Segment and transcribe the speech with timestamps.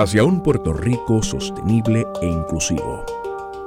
[0.00, 3.04] hacia un Puerto Rico sostenible e inclusivo.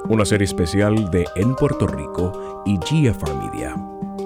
[0.08, 3.76] Una serie especial de En Puerto Rico y GFR Media,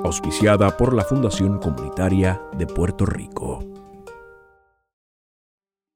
[0.02, 3.58] auspiciada por la Fundación Comunitaria de Puerto Rico.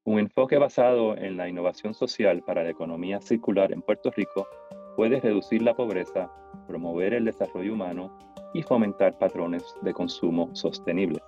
[0.04, 4.46] Un enfoque basado en la innovación social para la economía circular en Puerto Rico
[4.96, 6.30] puede reducir la pobreza,
[6.68, 8.18] promover el desarrollo humano
[8.52, 11.22] y fomentar patrones de consumo sostenibles.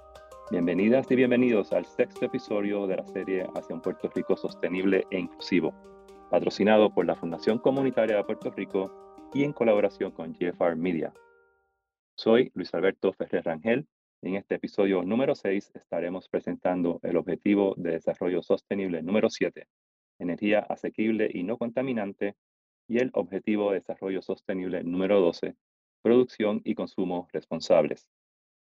[0.55, 5.19] Bienvenidas y bienvenidos al sexto episodio de la serie Hacia un Puerto Rico sostenible e
[5.19, 5.75] inclusivo,
[6.31, 11.13] patrocinado por la Fundación Comunitaria de Puerto Rico y en colaboración con GFR Media.
[12.17, 13.89] Soy Luis Alberto Ferrer Rangel
[14.23, 19.67] en este episodio número 6 estaremos presentando el objetivo de desarrollo sostenible número 7,
[20.21, 22.37] energía asequible y no contaminante,
[22.87, 25.57] y el objetivo de desarrollo sostenible número 12,
[26.01, 28.09] producción y consumo responsables.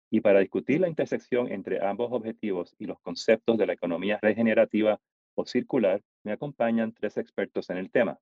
[0.10, 5.00] Y para discutir la intersección entre ambos objetivos y los conceptos de la economía regenerativa
[5.36, 8.20] o circular, me acompañan tres expertos en el tema.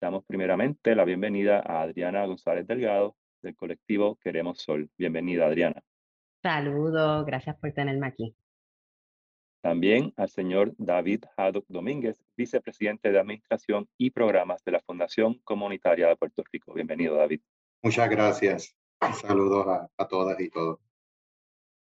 [0.00, 4.88] Damos primeramente la bienvenida a Adriana González Delgado del colectivo Queremos Sol.
[4.96, 5.82] Bienvenida, Adriana.
[6.42, 8.36] Saludos, gracias por tenerme aquí.
[9.62, 16.08] También al señor David Haddock Domínguez, vicepresidente de Administración y Programas de la Fundación Comunitaria
[16.08, 16.74] de Puerto Rico.
[16.74, 17.40] Bienvenido, David.
[17.82, 18.76] Muchas gracias.
[19.20, 20.78] Saludos a, todas y todos.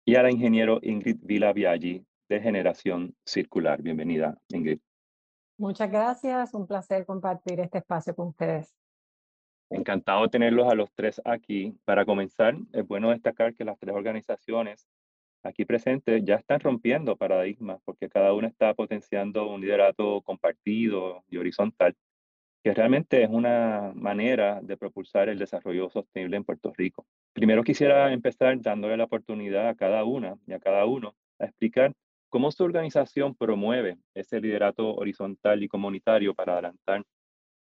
[0.05, 3.83] Y a la ingeniero Ingrid Vila Viaggi, de Generación Circular.
[3.83, 4.81] Bienvenida, Ingrid.
[5.59, 6.55] Muchas gracias.
[6.55, 8.75] Un placer compartir este espacio con ustedes.
[9.71, 11.77] Encantado de tenerlos a los tres aquí.
[11.85, 14.87] Para comenzar, es bueno destacar que las tres organizaciones
[15.43, 21.39] aquí presentes ya están rompiendo paradigmas porque cada una está potenciando un liderato compartido y
[21.39, 21.95] horizontal,
[22.67, 27.07] que realmente es una manera de propulsar el desarrollo sostenible en Puerto Rico.
[27.33, 31.93] Primero quisiera empezar dándole la oportunidad a cada una y a cada uno a explicar
[32.29, 37.05] cómo su organización promueve ese liderato horizontal y comunitario para adelantar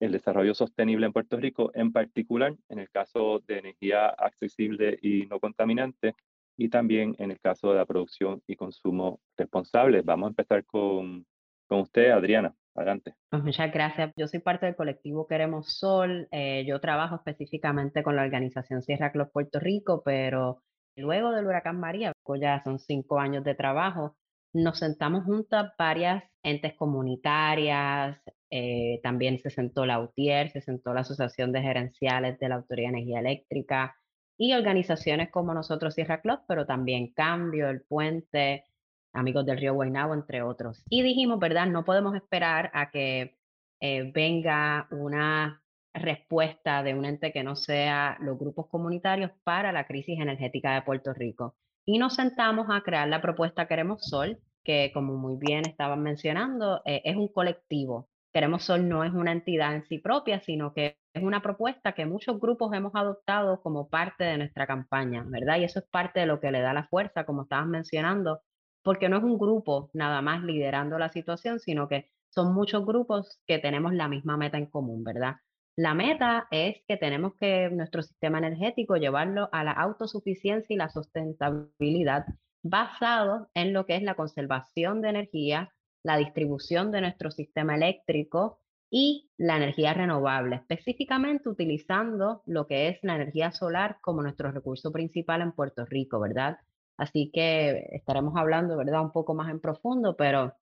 [0.01, 5.27] el desarrollo sostenible en Puerto Rico, en particular en el caso de energía accesible y
[5.27, 6.15] no contaminante,
[6.57, 10.01] y también en el caso de la producción y consumo responsable.
[10.01, 11.27] Vamos a empezar con,
[11.67, 12.55] con usted, Adriana.
[12.79, 13.15] Adelante.
[13.29, 14.13] Pues muchas gracias.
[14.17, 16.29] Yo soy parte del colectivo Queremos Sol.
[16.31, 20.63] Eh, yo trabajo específicamente con la organización Sierra Club Puerto Rico, pero
[20.97, 24.17] luego del huracán María, pues ya son cinco años de trabajo,
[24.53, 28.19] nos sentamos juntas varias entes comunitarias,
[28.51, 32.91] eh, también se sentó la UTIER, se sentó la Asociación de Gerenciales de la Autoridad
[32.91, 33.97] de Energía Eléctrica
[34.39, 38.65] y organizaciones como nosotros Sierra Club, pero también Cambio, El Puente,
[39.13, 40.85] Amigos del Río Guaynabo, entre otros.
[40.89, 41.67] Y dijimos, ¿verdad?
[41.67, 43.37] No podemos esperar a que
[43.81, 45.63] eh, venga una
[45.95, 50.83] respuesta de un ente que no sea los grupos comunitarios para la crisis energética de
[50.83, 51.57] Puerto Rico.
[51.85, 56.83] Y nos sentamos a crear la propuesta Queremos Sol, que como muy bien estaban mencionando,
[56.85, 60.99] eh, es un colectivo Queremos Sol no es una entidad en sí propia, sino que
[61.15, 65.59] es una propuesta que muchos grupos hemos adoptado como parte de nuestra campaña, ¿verdad?
[65.59, 68.41] Y eso es parte de lo que le da la fuerza, como estabas mencionando,
[68.83, 73.41] porque no es un grupo nada más liderando la situación, sino que son muchos grupos
[73.47, 75.37] que tenemos la misma meta en común, ¿verdad?
[75.77, 80.89] La meta es que tenemos que nuestro sistema energético llevarlo a la autosuficiencia y la
[80.89, 82.27] sustentabilidad
[82.63, 85.73] basado en lo que es la conservación de energía,
[86.03, 88.61] la distribución de nuestro sistema eléctrico
[88.91, 94.91] y la energía renovable, específicamente utilizando lo que es la energía solar como nuestro recurso
[94.91, 96.59] principal en Puerto Rico, ¿verdad?
[96.99, 99.03] Así que estaremos hablando, ¿verdad?
[99.03, 100.55] Un poco más en profundo, pero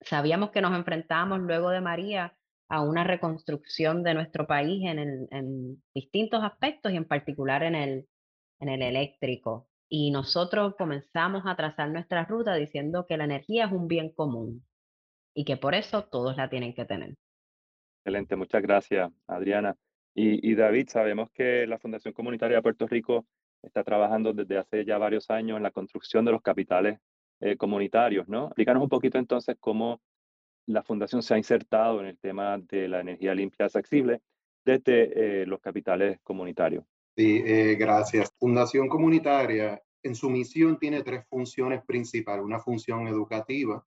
[0.00, 2.36] sabíamos que nos enfrentábamos luego de María
[2.68, 8.08] a una reconstrucción de nuestro país en, distintos aspectos y en particular en el,
[8.60, 9.68] en el eléctrico.
[9.88, 14.64] Y nosotros comenzamos a trazar nuestra ruta diciendo que la energía es un bien común
[15.34, 17.14] y que por eso todos la tienen que tener.
[17.98, 19.76] Excelente, muchas gracias, Adriana.
[20.16, 23.26] Y, David, sabemos que la Fundación Comunitaria de Puerto Rico
[23.64, 26.98] está trabajando desde hace ya varios años en la construcción de los capitales
[27.40, 28.46] eh, comunitarios, ¿no?
[28.46, 30.00] Explícanos un poquito entonces cómo
[30.66, 34.22] la Fundación se ha insertado en el tema de la energía limpia y accesible
[34.64, 36.84] desde eh, los capitales comunitarios.
[37.16, 38.32] Sí, eh, gracias.
[38.38, 42.44] Fundación Comunitaria en su misión tiene tres funciones principales.
[42.44, 43.84] Una función educativa,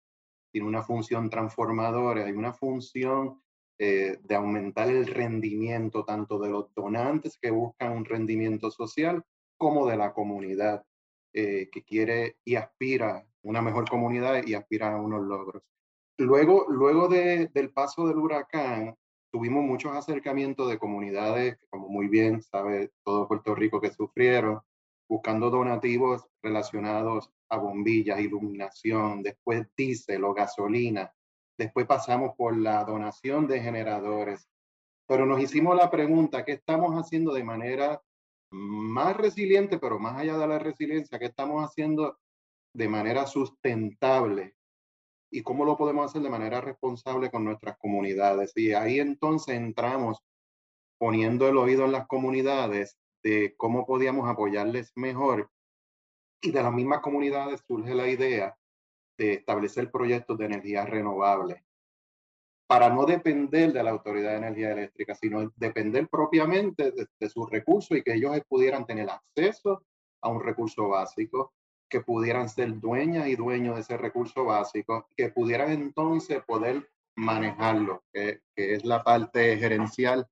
[0.52, 3.40] tiene una función transformadora y una función
[3.78, 9.22] eh, de aumentar el rendimiento tanto de los donantes que buscan un rendimiento social
[9.56, 10.84] como de la comunidad
[11.32, 15.62] eh, que quiere y aspira una mejor comunidad y aspira a unos logros.
[16.18, 18.96] Luego, luego de, del paso del huracán,
[19.30, 24.60] tuvimos muchos acercamientos de comunidades, como muy bien sabe todo Puerto Rico, que sufrieron,
[25.08, 31.12] buscando donativos relacionados a bombillas, iluminación, después diésel o gasolina,
[31.58, 34.48] después pasamos por la donación de generadores,
[35.06, 38.02] pero nos hicimos la pregunta, ¿qué estamos haciendo de manera
[38.56, 42.18] más resiliente, pero más allá de la resiliencia, qué estamos haciendo
[42.72, 44.54] de manera sustentable
[45.30, 48.52] y cómo lo podemos hacer de manera responsable con nuestras comunidades?
[48.56, 50.18] Y ahí entonces entramos
[50.98, 55.50] poniendo el oído en las comunidades de cómo podíamos apoyarles mejor.
[56.40, 58.56] Y de las mismas comunidades surge la idea
[59.18, 61.65] de establecer proyectos de energía renovable
[62.66, 67.96] para no depender de la Autoridad de Energía Eléctrica, sino depender propiamente de, sus recursos
[67.96, 69.82] y que ellos pudieran tener acceso
[70.20, 71.52] a un recurso básico,
[71.88, 78.02] que pudieran ser dueñas y dueños de ese recurso básico, que pudieran entonces poder manejarlo,
[78.12, 80.26] que, que es la parte gerencial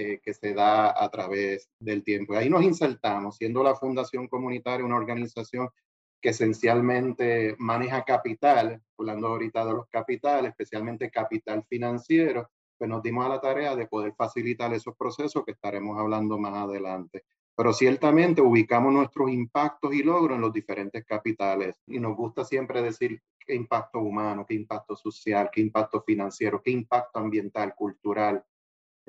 [0.00, 2.32] eh, que se da a través del tiempo.
[2.32, 5.70] Y ahí nos insertamos, siendo la Fundación Comunitaria una organización
[6.20, 13.26] que esencialmente maneja capital, hablando ahorita de los capitales, especialmente capital financiero, pues nos dimos
[13.26, 17.24] a la tarea de poder facilitar esos procesos que estaremos hablando más adelante.
[17.56, 22.82] Pero ciertamente ubicamos nuestros impactos y logros en los diferentes capitales y nos gusta siempre
[22.82, 28.44] decir qué impacto humano, qué impacto social, qué impacto financiero, qué impacto ambiental, cultural,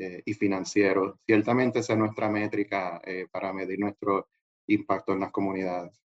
[0.02, 1.18] eh, y financiero.
[1.26, 4.30] Ciertamente esa es nuestra métrica eh, para medir nuestro
[4.68, 6.00] impacto en las comunidades.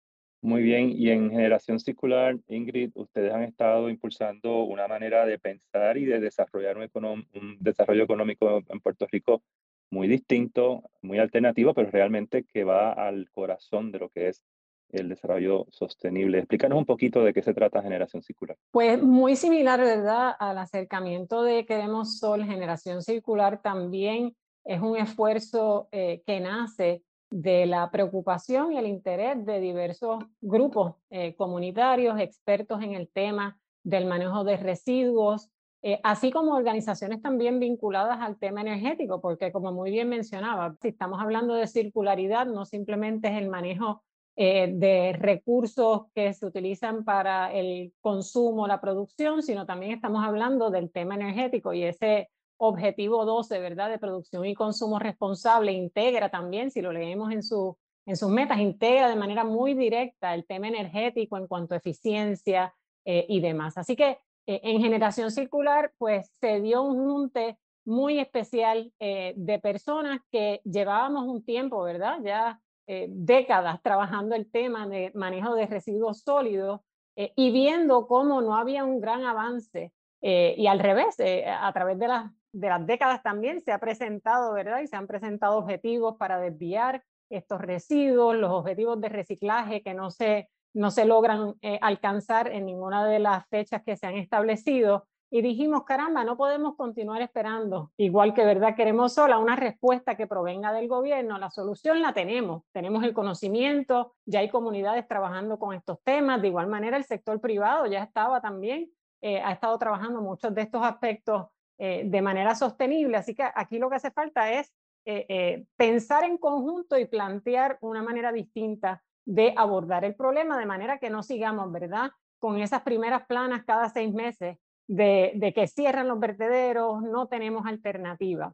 [0.44, 5.98] Muy bien, y en Generación Circular, Ingrid, ustedes han estado impulsando una manera de pensar
[5.98, 9.44] y de desarrollar un, desarrollo económico en Puerto Rico
[9.92, 14.44] muy distinto, muy alternativo, pero realmente que va al corazón de lo que es
[14.90, 16.40] el desarrollo sostenible.
[16.40, 18.58] Explícanos un poquito de qué se trata Generación Circular.
[18.72, 24.36] Pues muy similar, ¿verdad?, al acercamiento de Queremos Sol, Generación Circular también
[24.66, 30.96] es un esfuerzo eh, que nace de la preocupación y el interés de diversos grupos
[31.10, 35.50] eh, comunitarios, expertos en el tema del manejo de residuos,
[35.82, 40.90] eh, así como organizaciones también vinculadas al tema energético, porque como muy bien mencionaba, si
[40.90, 44.04] estamos hablando de circularidad, no simplemente es el manejo
[44.36, 50.70] eh, de recursos que se utilizan para el consumo, la producción, sino también estamos hablando
[50.70, 52.30] del tema energético y ese
[52.62, 53.90] objetivo 12, ¿verdad?
[53.90, 58.60] De producción y consumo responsable integra también, si lo leemos en, su, en sus metas,
[58.60, 62.74] integra de manera muy directa el tema energético en cuanto a eficiencia
[63.06, 63.78] eh, y demás.
[63.78, 70.20] Así que eh, en generación circular, pues se dio un junte muy especial de personas
[70.32, 72.20] que llevábamos un tiempo, ¿verdad?
[72.24, 72.62] Ya
[72.94, 76.82] eh, décadas trabajando el tema de manejo de residuos sólidos
[77.16, 79.94] eh, y viendo cómo no había un gran avance.
[80.22, 81.16] Eh, y al revés,
[81.48, 84.82] a través de las, de las décadas también se ha presentado, ¿verdad?
[84.82, 90.12] Y se han presentado objetivos para desviar estos residuos, los objetivos de reciclaje que no
[90.12, 95.08] se, no se logran alcanzar en ninguna de las fechas que se han establecido.
[95.34, 100.28] Y dijimos, caramba, no podemos continuar esperando, igual que verdad queremos sola una respuesta que
[100.28, 105.74] provenga del gobierno, la solución la tenemos, tenemos el conocimiento, ya hay comunidades trabajando con
[105.74, 110.22] estos temas, de igual manera el sector privado ya estaba también, eh, ha estado trabajando
[110.22, 111.46] muchos de estos aspectos
[111.84, 114.72] eh, de manera sostenible, así que aquí lo que hace falta es
[115.04, 121.00] eh, pensar en conjunto y plantear una manera distinta de abordar el problema de manera
[121.00, 122.12] que no sigamos, ¿verdad?
[122.38, 128.54] Con esas primeras planas cada seis meses de, que cierran los vertederos, no tenemos alternativa.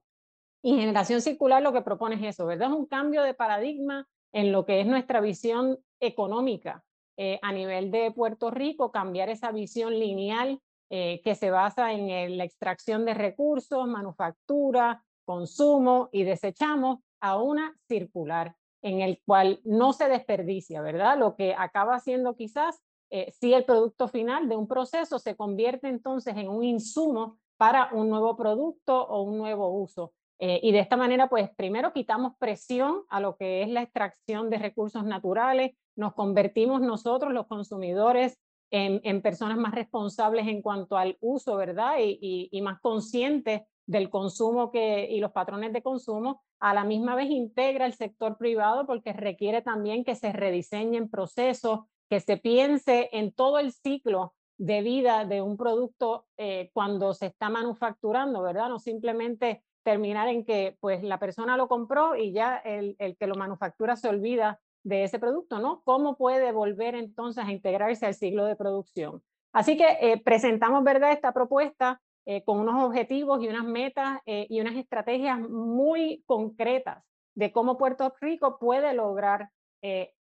[0.64, 2.70] Y generación circular lo que propone es eso, ¿verdad?
[2.70, 6.82] Es un cambio de paradigma en lo que es nuestra visión económica
[7.18, 12.38] eh, a nivel de Puerto Rico, cambiar esa visión lineal eh, que se basa en
[12.38, 19.92] la extracción de recursos, manufactura, consumo y desechamos a una circular en el cual no
[19.92, 21.18] se desperdicia, ¿verdad?
[21.18, 25.88] Lo que acaba siendo quizás eh, si el producto final de un proceso se convierte
[25.88, 30.14] entonces en un insumo para un nuevo producto o un nuevo uso.
[30.40, 34.50] Eh, y de esta manera, pues primero quitamos presión a lo que es la extracción
[34.50, 38.38] de recursos naturales, nos convertimos nosotros, los consumidores,
[38.72, 41.98] en, personas más responsables en cuanto al uso, ¿verdad?
[42.00, 46.44] Y, y, más conscientes del consumo que, y los patrones de consumo.
[46.60, 51.82] A la misma vez integra el sector privado porque requiere también que se rediseñen procesos,
[52.10, 57.28] que se piense en todo el ciclo de vida de un producto eh, cuando se
[57.28, 58.70] está manufacturando, ¿verdad?
[58.70, 63.28] No simplemente terminar en que pues la persona lo compró y ya el, el que
[63.28, 65.82] lo manufactura se olvida de ese producto, ¿no?
[65.84, 69.22] ¿Cómo puede volver entonces a integrarse al ciclo de producción?
[69.54, 74.60] Así que eh, presentamos, ¿verdad?, esta propuesta eh, con unos objetivos y unas metas y
[74.60, 77.04] unas estrategias muy concretas
[77.36, 79.50] de cómo Puerto Rico puede lograr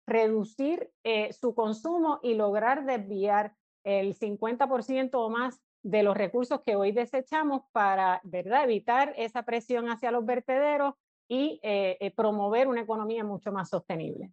[0.07, 6.77] reducir eh, su consumo y lograr desviar el 50% o más de los recursos que
[6.77, 8.65] hoy desechamos para ¿verdad?
[8.65, 10.95] evitar esa presión hacia los vertederos
[11.29, 14.31] y eh, eh, promover una economía mucho más sostenible.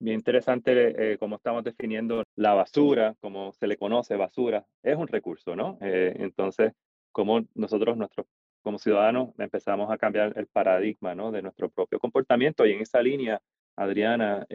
[0.00, 5.08] Bien interesante eh, cómo estamos definiendo la basura, como se le conoce basura, es un
[5.08, 5.76] recurso, ¿no?
[5.80, 6.72] entonces,
[7.10, 8.26] cómo nosotros, nuestros,
[8.62, 11.32] como ciudadanos, empezamos a cambiar el paradigma, ¿no?
[11.32, 13.40] De nuestro propio comportamiento y en esa línea,
[13.76, 14.46] Adriana,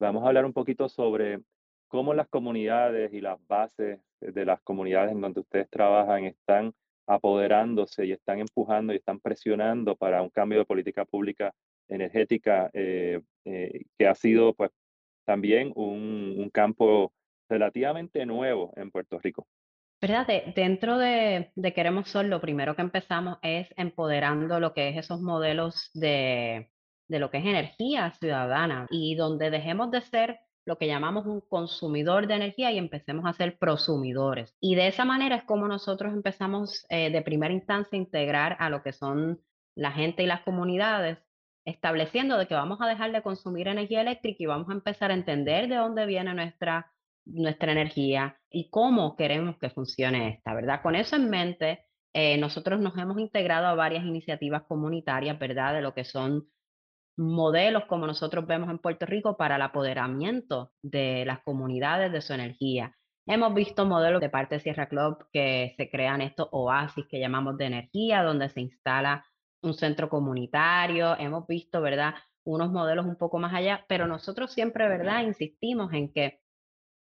[0.00, 1.40] vamos a hablar un poquito sobre
[1.88, 6.72] cómo las comunidades y las bases de las comunidades en donde ustedes trabajan están
[7.06, 11.54] apoderándose y están empujando y están presionando para un cambio de política pública
[11.88, 14.70] energética eh, eh, que ha sido pues
[15.24, 17.12] también un, campo
[17.48, 19.46] relativamente nuevo en Puerto Rico.
[20.00, 20.26] ¿Verdad?
[20.54, 25.20] dentro de, de, Queremos Sol, lo primero que empezamos es empoderando lo que es esos
[25.20, 26.70] modelos de,
[27.08, 31.40] de lo que es energía ciudadana y donde dejemos de ser lo que llamamos un
[31.40, 34.54] consumidor de energía y empecemos a ser prosumidores.
[34.60, 38.68] Y de esa manera es como nosotros empezamos eh, de primera instancia a integrar a
[38.68, 39.40] lo que son
[39.74, 41.18] la gente y las comunidades,
[41.68, 45.14] estableciendo de que vamos a dejar de consumir energía eléctrica y vamos a empezar a
[45.14, 46.90] entender de dónde viene nuestra,
[47.26, 50.80] nuestra energía y cómo queremos que funcione esta, ¿verdad?
[50.82, 51.84] Con eso en mente,
[52.14, 55.74] eh, nosotros nos hemos integrado a varias iniciativas comunitarias, ¿verdad?
[55.74, 56.48] De lo que son
[57.18, 62.32] modelos como nosotros vemos en Puerto Rico para el apoderamiento de las comunidades de su
[62.32, 62.94] energía.
[63.26, 67.58] Hemos visto modelos de parte de Sierra Club que se crean estos oasis que llamamos
[67.58, 69.26] de energía, donde se instala
[69.62, 71.18] un centro comunitario.
[71.18, 72.14] Hemos visto, ¿verdad?
[72.44, 75.22] Unos modelos un poco más allá, pero nosotros siempre, ¿verdad?
[75.22, 76.40] Insistimos en que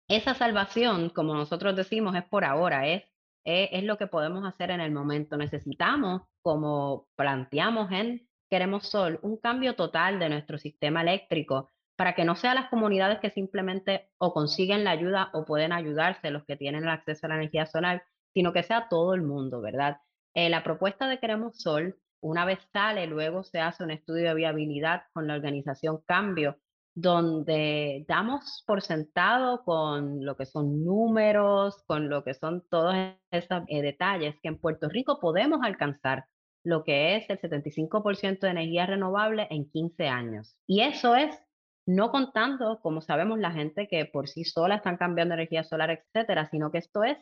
[0.09, 3.05] esa salvación, como nosotros decimos, es por ahora, es,
[3.45, 5.37] es, es lo que podemos hacer en el momento.
[5.37, 12.25] Necesitamos, como planteamos en queremos Sol, un cambio total de nuestro sistema eléctrico para que
[12.25, 16.57] no sean las comunidades que simplemente o consiguen la ayuda o pueden ayudarse los que
[16.57, 20.00] tienen el acceso a la energía solar, sino que sea todo el mundo, ¿verdad?
[20.35, 24.34] Eh, la propuesta de Queremos Sol, una vez sale, luego se hace un estudio de
[24.34, 26.58] viabilidad con la organización Cambio,
[26.94, 32.94] donde damos por sentado con lo que son números, con lo que son todos
[33.30, 36.25] esos eh, detalles que en Puerto Rico podemos alcanzar
[36.64, 40.56] lo que es el 75% de energía renovable en 15 años.
[40.66, 41.38] Y eso es
[41.87, 46.48] no contando, como sabemos, la gente que por sí sola están cambiando energía solar, etcétera,
[46.50, 47.16] sino que esto es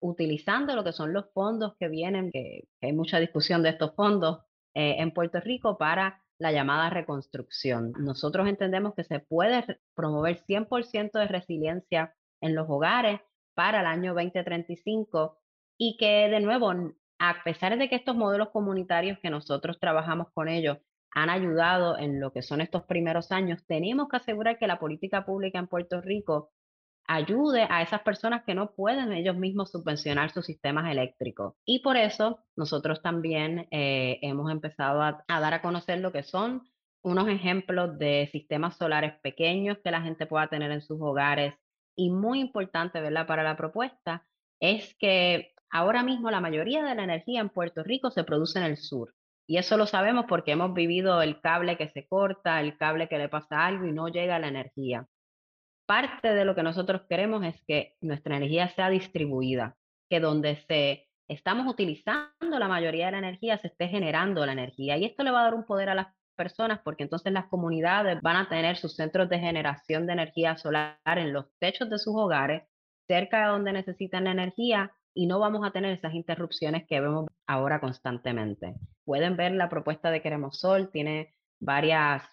[0.00, 4.40] utilizando lo que son los fondos que vienen, que, hay mucha discusión de estos fondos
[4.74, 7.92] eh, en Puerto Rico para la llamada reconstrucción.
[7.98, 9.64] Nosotros entendemos que se puede
[9.94, 13.20] promover 100% de resiliencia en los hogares
[13.54, 15.38] para el año 2035
[15.76, 16.72] y que de nuevo
[17.18, 20.78] a pesar de que estos modelos comunitarios que nosotros trabajamos con ellos
[21.10, 25.24] han ayudado en lo que son estos primeros años, tenemos que asegurar que la política
[25.24, 26.52] pública en Puerto Rico
[27.08, 31.54] ayude a esas personas que no pueden ellos mismos subvencionar sus sistemas eléctricos.
[31.64, 36.22] Y por eso nosotros también eh, hemos empezado a, a dar a conocer lo que
[36.22, 36.62] son
[37.02, 41.54] unos ejemplos de sistemas solares pequeños que la gente pueda tener en sus hogares.
[41.96, 43.26] Y muy importante, ¿verdad?
[43.26, 44.24] Para la propuesta
[44.60, 48.64] es que Ahora mismo la mayoría de la energía en Puerto Rico se produce en
[48.64, 49.14] el sur.
[49.46, 53.18] Y eso lo sabemos porque hemos vivido el cable que se corta, el cable que
[53.18, 55.06] le pasa algo y no llega la energía.
[55.88, 59.74] Parte de lo que nosotros queremos es que nuestra energía sea distribuida,
[60.10, 64.98] que donde se estamos utilizando la mayoría de la energía se esté generando la energía.
[64.98, 68.20] Y esto le va a dar un poder a las personas porque entonces las comunidades
[68.20, 72.14] van a tener sus centros de generación de energía solar en los techos de sus
[72.14, 72.64] hogares,
[73.06, 77.28] cerca de donde necesitan la energía y no vamos a tener esas interrupciones que vemos
[77.46, 78.74] ahora constantemente.
[79.06, 82.28] Pueden ver la propuesta de Queremos Sol, tiene varias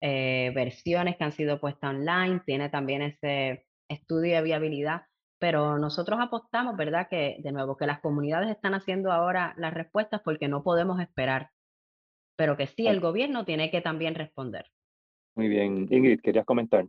[0.00, 5.02] eh, versiones que han sido puestas online, tiene también ese estudio de viabilidad,
[5.38, 7.08] pero nosotros apostamos, ¿verdad?
[7.08, 11.50] Que de nuevo, que las comunidades están haciendo ahora las respuestas porque no podemos esperar,
[12.36, 14.66] pero que sí, el gobierno tiene que también responder.
[15.36, 16.86] Muy bien, Ingrid, querías comentar.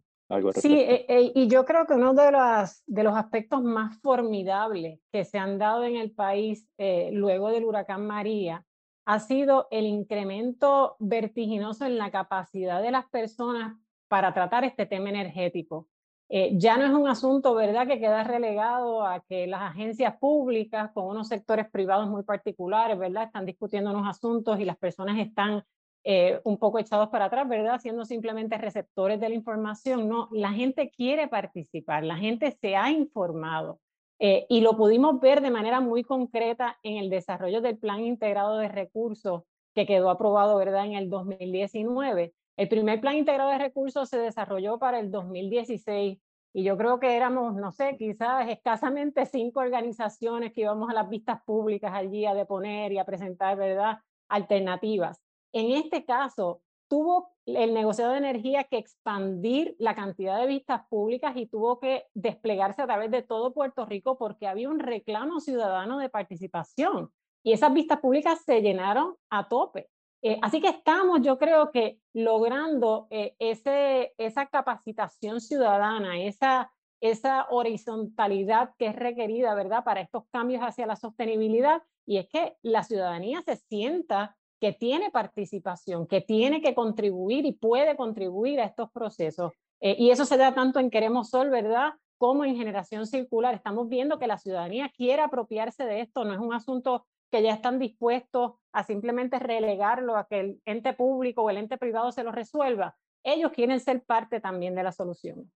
[0.54, 5.00] Sí, eh, eh, y yo creo que uno de los, de los aspectos más formidables
[5.12, 8.64] que se han dado en el país eh, luego del huracán María
[9.10, 13.76] ha sido el incremento vertiginoso en la capacidad de las personas
[14.08, 15.88] para tratar este tema energético.
[16.30, 21.08] ya no es un asunto, ¿verdad?, que queda relegado a que las agencias públicas con
[21.08, 25.64] unos sectores privados muy particulares, ¿verdad?, están discutiendo unos asuntos y las personas están
[26.04, 27.80] eh, un poco echados para atrás, ¿verdad?
[27.80, 30.08] Siendo simplemente receptores de la información.
[30.08, 33.80] No, la gente quiere participar, la gente se ha informado
[34.20, 38.58] eh, y lo pudimos ver de manera muy concreta en el desarrollo del Plan Integrado
[38.58, 40.86] de Recursos que quedó aprobado, ¿verdad?
[40.86, 42.34] En el 2019.
[42.58, 46.20] El primer Plan Integrado de Recursos se desarrolló para el 2016
[46.52, 51.08] y yo creo que éramos, no sé, quizás escasamente cinco organizaciones que íbamos a las
[51.08, 55.22] vistas públicas allí a deponer y a presentar, ¿verdad?, alternativas.
[55.54, 61.38] En este caso, tuvo el negociado de energía que expandir la cantidad de vistas públicas
[61.38, 66.00] y tuvo que desplegarse a través de todo Puerto Rico porque había un reclamo ciudadano
[66.00, 67.12] de participación
[67.44, 69.90] y esas vistas públicas se llenaron a tope.
[70.22, 77.48] Eh, así que estamos, yo creo que logrando eh, ese, esa capacitación ciudadana, esa, esa
[77.50, 82.84] horizontalidad que es requerida, ¿verdad?, para estos cambios hacia la sostenibilidad, y es que la
[82.84, 88.92] ciudadanía se sienta que tiene participación, que tiene que contribuir y puede contribuir a estos
[88.92, 89.54] procesos.
[89.80, 91.94] Eh, y eso se da tanto en Queremos Sol, ¿verdad?
[92.18, 93.56] Como en Generación Circular.
[93.56, 97.54] Estamos viendo que la ciudadanía quiere apropiarse de esto, no es un asunto que ya
[97.54, 102.24] están dispuestos a simplemente relegarlo a que el ente público o el ente privado se
[102.24, 102.96] lo resuelva.
[103.24, 105.52] Ellos quieren ser parte también de la solución.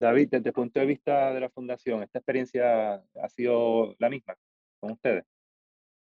[0.00, 4.34] David, desde el punto de vista de la fundación, ¿esta experiencia ha sido la misma
[4.80, 5.24] con ustedes?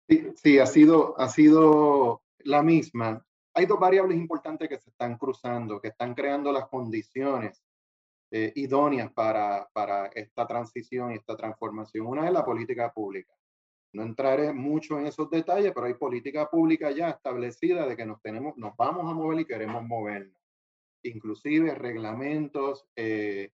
[0.08, 3.24] Sí, sí ha, sido, ha sido la misma.
[3.54, 7.62] Hay dos variables importantes que se están cruzando, que están creando las condiciones
[8.30, 12.06] eh, idóneas para, para esta transición y esta transformación.
[12.06, 13.34] Una es la política pública.
[13.92, 18.20] No entraré mucho en esos detalles, pero hay política pública ya establecida de que nos,
[18.22, 20.40] tenemos, nos vamos a mover y queremos movernos.
[21.02, 23.50] Inclusive reglamentos eh,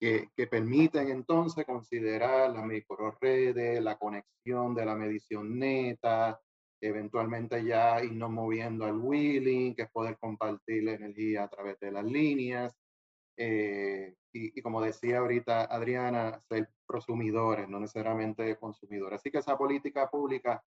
[0.00, 6.40] que, permiten entonces considerar las microredes, la conexión de la medición neta,
[6.80, 11.92] eventualmente ya irnos moviendo al wheeling, que es poder compartir la energía a través de
[11.92, 12.74] las líneas.
[13.36, 19.20] Eh, y, como decía ahorita Adriana, ser prosumidores, no necesariamente consumidores.
[19.20, 20.62] Así que esa política pública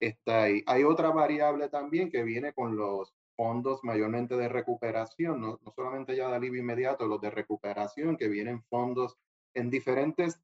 [0.00, 0.62] está ahí.
[0.66, 6.16] Hay otra variable también que viene con los fondos mayormente de recuperación, no, no solamente
[6.16, 9.16] ya de alivio inmediato, los de recuperación, que vienen fondos
[9.54, 10.40] en diferentes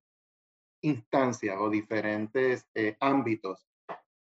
[0.82, 3.66] instancias o diferentes eh, ámbitos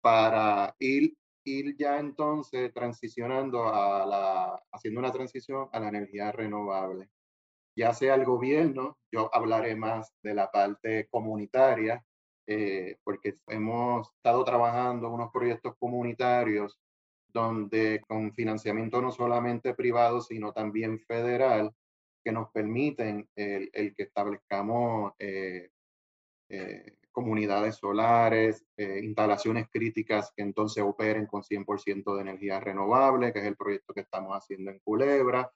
[0.00, 7.10] para ir, ir ya entonces transicionando a la, haciendo una transición a la energía renovable.
[7.76, 12.04] Ya sea el gobierno, yo hablaré más de la parte comunitaria,
[12.46, 16.78] eh, porque hemos estado trabajando unos proyectos comunitarios
[17.32, 21.72] donde con financiamiento no solamente privado, sino también federal,
[22.22, 25.70] que nos permiten el, que establezcamos eh,
[26.48, 33.46] eh, comunidades solares, instalaciones críticas que entonces operen con 100% de energía renovable, que es
[33.46, 35.50] el proyecto que estamos haciendo en Culebra,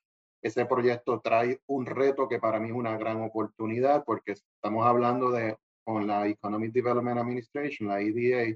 [0.44, 5.30] ese proyecto trae un reto que para mí es una gran oportunidad porque estamos hablando
[5.30, 8.54] de con la Economic Development Administration, la EDA,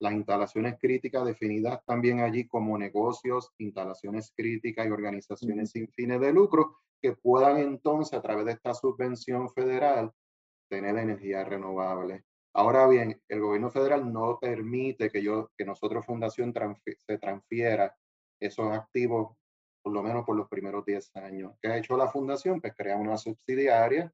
[0.00, 6.32] las instalaciones críticas definidas también allí como negocios, instalaciones críticas y organizaciones sin fines de
[6.32, 10.10] lucro que puedan entonces a través de esta subvención federal
[10.68, 12.24] tener energía renovable.
[12.54, 16.52] Ahora bien, el gobierno federal no permite que yo, que nosotros fundación
[17.06, 17.94] se transfiera
[18.40, 19.36] esos activos
[19.82, 21.52] por lo menos por los primeros 10 años.
[21.60, 22.60] ¿Qué ha hecho la fundación?
[22.60, 24.12] Pues crea una subsidiaria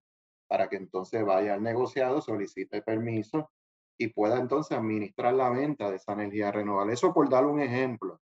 [0.49, 3.51] para que entonces vaya al negociado, solicite permiso
[3.99, 6.93] y pueda entonces administrar la venta de esa energía renovable.
[6.93, 8.21] Eso por dar un ejemplo.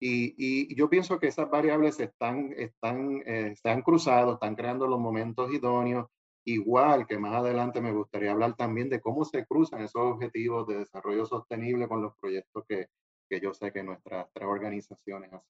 [0.00, 4.88] Y, y yo pienso que esas variables están, están, eh, se han cruzado, están creando
[4.88, 6.08] los momentos idóneos,
[6.44, 10.78] igual que más adelante me gustaría hablar también de cómo se cruzan esos objetivos de
[10.78, 12.88] desarrollo sostenible con los proyectos que,
[13.30, 15.48] que yo sé que nuestras tres organizaciones hacen.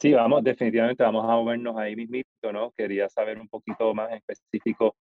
[0.00, 2.72] Sí, vamos, definitivamente vamos a movernos ahí mismito, ¿no?
[2.72, 4.96] Quería saber un poquito más específico,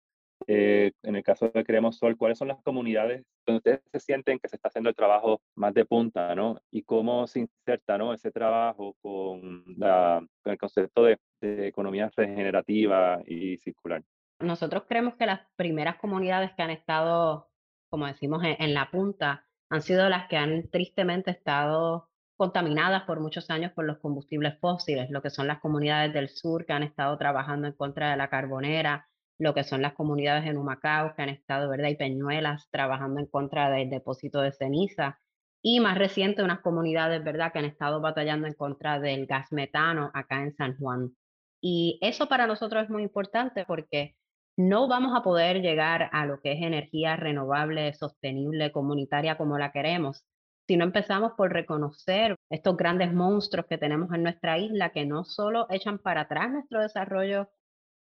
[0.46, 0.92] eh,
[1.32, 4.68] caso de Queremos Sol, cuáles son las comunidades donde ustedes se sienten que se está
[4.68, 6.60] haciendo el trabajo más de punta, ¿no?
[6.70, 8.14] Y cómo se inserta, ¿no?
[8.14, 14.04] Ese trabajo con, la, con el concepto de, de economía regenerativa y circular.
[14.40, 17.50] Nosotros creemos que las primeras comunidades que han estado,
[17.90, 23.22] como decimos, en, en la punta, han sido las que han tristemente estado contaminadas por
[23.22, 26.84] muchos años por los combustibles fósiles, lo que son las comunidades del sur que han
[26.84, 29.08] estado trabajando en contra de la carbonera,
[29.42, 31.90] lo que son las comunidades en Humacao que han estado, ¿verdad?
[31.90, 35.20] Y Peñuelas trabajando en contra del depósito de ceniza.
[35.64, 40.12] Y más reciente, unas comunidades, ¿verdad?, que han estado batallando en contra del gas metano
[40.14, 41.16] acá en San Juan.
[41.60, 44.16] Y eso para nosotros es muy importante porque
[44.58, 49.72] no vamos a poder llegar a lo que es energía renovable, sostenible, comunitaria como la
[49.72, 50.24] queremos
[50.68, 55.26] si no empezamos por reconocer estos grandes monstruos que tenemos en nuestra isla que no
[55.26, 57.50] solo echan para atrás nuestro desarrollo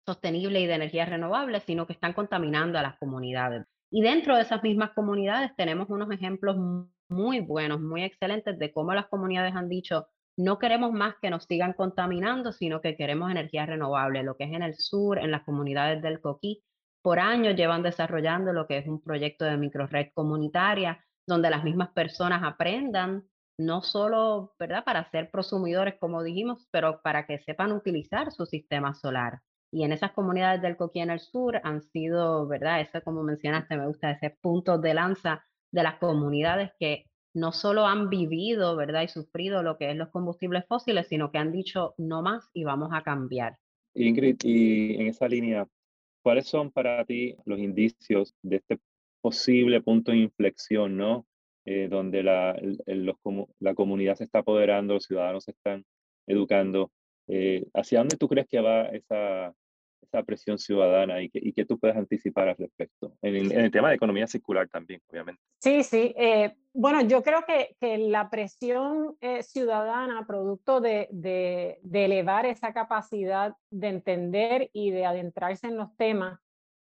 [0.07, 3.65] sostenible y de energías renovables, sino que están contaminando a las comunidades.
[3.91, 6.55] Y dentro de esas mismas comunidades tenemos unos ejemplos
[7.09, 11.45] muy buenos, muy excelentes de cómo las comunidades han dicho, no queremos más que nos
[11.45, 15.43] sigan contaminando, sino que queremos energía renovable, lo que es en el sur, en las
[15.43, 16.63] comunidades del Coquí.
[17.01, 21.89] Por años llevan desarrollando lo que es un proyecto de microred comunitaria, donde las mismas
[21.89, 23.23] personas aprendan,
[23.59, 28.93] no solo, ¿verdad?, para ser prosumidores, como dijimos, pero para que sepan utilizar su sistema
[28.93, 29.39] solar.
[29.71, 32.81] Y en esas comunidades del Coquí en el sur han sido, ¿verdad?
[32.81, 37.85] Eso como mencionaste, me gusta ese punto de lanza de las comunidades que no solo
[37.85, 39.03] han vivido, ¿verdad?
[39.03, 42.63] Y sufrido lo que es los combustibles fósiles, sino que han dicho no más y
[42.63, 43.57] vamos a cambiar.
[43.93, 45.67] Ingrid, y en esa línea,
[46.23, 48.79] ¿cuáles son para ti los indicios de este
[49.21, 51.25] posible punto de inflexión, ¿no?
[51.65, 52.57] Eh, donde la,
[53.59, 55.85] la comunidad se está apoderando, los ciudadanos se están
[56.25, 56.91] educando.
[57.27, 59.53] Eh, ¿Hacia dónde tú crees que va esa,
[60.01, 63.13] esa presión ciudadana y que, y que tú puedes anticipar al respecto?
[63.21, 65.41] En el, tema de economía circular también, obviamente.
[65.59, 66.13] Sí, sí.
[66.17, 72.45] Eh, bueno, yo creo que, que la presión eh, ciudadana, producto de, de, de, elevar
[72.45, 76.39] esa capacidad de entender y de adentrarse en los temas,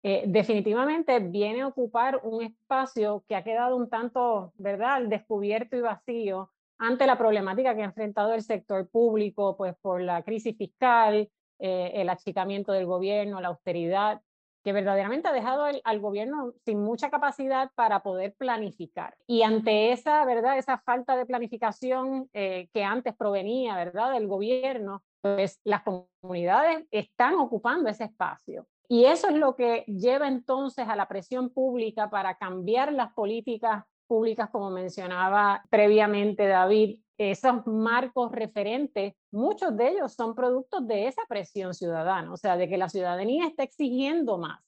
[0.05, 5.81] eh, definitivamente viene a ocupar un espacio que ha quedado un tanto, ¿verdad?, descubierto y
[5.81, 11.29] vacío ante la problemática que ha enfrentado el sector público, pues por la crisis fiscal,
[11.59, 14.21] eh, el achicamiento del gobierno, la austeridad,
[14.63, 19.17] que verdaderamente ha dejado al, gobierno sin mucha capacidad para poder planificar.
[19.27, 20.57] Y ante esa, ¿verdad?
[20.57, 24.13] Esa falta de planificación eh, que antes provenía, ¿verdad?
[24.13, 28.67] Del gobierno, pues las comunidades están ocupando ese espacio.
[28.89, 33.85] Y eso es lo que lleva entonces a la presión pública para cambiar las políticas
[34.07, 41.23] públicas, como mencionaba previamente David, esos marcos referentes, muchos de ellos son productos de esa
[41.29, 44.61] presión ciudadana, o sea, de que la ciudadanía está exigiendo más.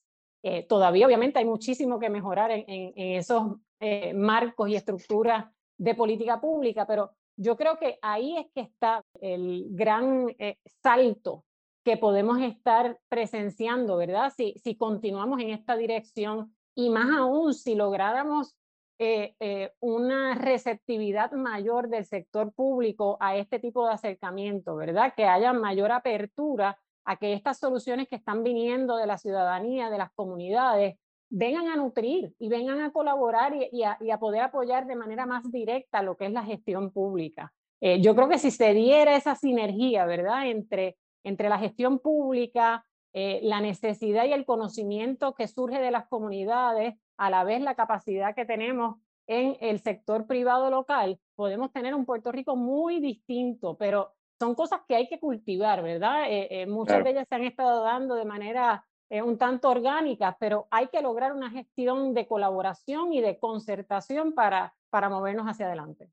[0.43, 5.47] Eh, todavía, obviamente, hay muchísimo que mejorar en, esos eh, marcos y estructuras
[5.79, 11.45] de política pública, pero yo creo que ahí es que está el gran eh, salto
[11.83, 14.33] que podemos estar presenciando, ¿verdad?
[14.35, 18.55] Si, si continuamos en esta dirección y más aún si lográramos
[19.01, 25.15] eh, eh, una receptividad mayor del sector público a este tipo de acercamiento, ¿verdad?
[25.17, 29.99] Que haya mayor apertura a que estas soluciones que están viniendo de la ciudadanía, de
[29.99, 30.97] las comunidades,
[31.29, 36.01] vengan a nutrir y vengan a colaborar y, a, poder apoyar de manera más directa
[36.01, 37.53] lo que es la gestión pública.
[37.81, 40.47] Eh, yo creo que si se diera esa sinergia, ¿verdad?
[40.47, 46.95] Entre, entre la gestión pública, la necesidad y el conocimiento que surge de las comunidades,
[47.17, 48.97] a la vez la capacidad que tenemos
[49.27, 54.81] en el sector privado local, podemos tener un Puerto Rico muy distinto, pero son cosas
[54.87, 56.31] que hay que cultivar, ¿verdad?
[56.31, 60.37] Eh, eh, muchas de ellas se han estado dando de manera eh, un tanto orgánica,
[60.39, 65.67] pero hay que lograr una gestión de colaboración y de concertación para, para movernos hacia
[65.67, 66.11] adelante.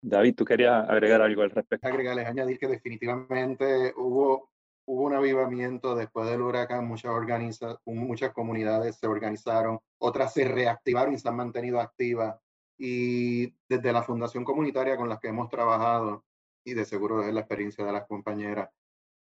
[0.00, 1.88] David, ¿tú querías agregar algo al respecto?
[1.88, 4.50] Agregarles, añadir que definitivamente hubo
[4.86, 11.14] hubo un avivamiento después del huracán, muchas, organiza muchas comunidades se organizaron, otras se reactivaron
[11.14, 12.36] y se han mantenido activas.
[12.76, 16.24] Y desde la fundación comunitaria con las que hemos trabajado,
[16.64, 18.70] y de seguro es la experiencia de las compañeras,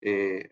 [0.01, 0.51] eh,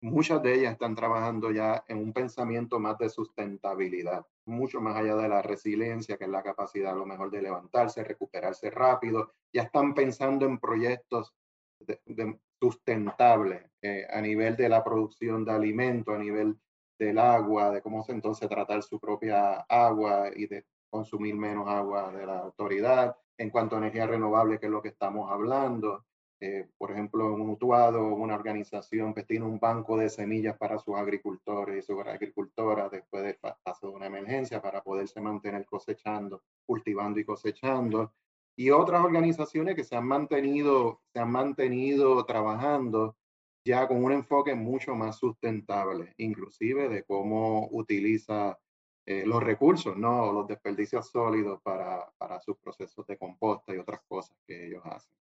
[0.00, 5.16] muchas de ellas están trabajando ya en un pensamiento más de sustentabilidad, mucho más allá
[5.16, 9.32] de la resiliencia, que es la capacidad a lo mejor de levantarse, recuperarse rápido.
[9.52, 11.34] Ya están pensando en proyectos
[11.80, 16.58] de, sustentable eh, a nivel de la producción de alimentos, a nivel
[16.98, 22.12] del agua, de cómo se entonces tratar su propia agua y de consumir menos agua
[22.12, 23.16] de la autoridad.
[23.36, 26.04] En cuanto a energía renovable, que es lo que estamos hablando,
[26.40, 30.96] eh, por ejemplo, un Utuado, una organización que tiene un banco de semillas para sus
[30.96, 37.18] agricultores y sus agricultoras después de paso de una emergencia para poderse mantener cosechando, cultivando
[37.18, 38.12] y cosechando
[38.58, 43.16] y otras organizaciones que se han mantenido, se han mantenido trabajando
[43.64, 48.58] ya con un enfoque mucho más sustentable, inclusive de cómo utiliza
[49.06, 50.32] eh, los recursos, ¿no?
[50.32, 55.14] los desperdicios sólidos para, para sus procesos de composta y otras cosas que ellos hacen